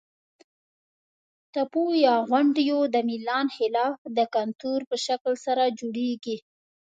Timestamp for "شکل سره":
5.05-5.63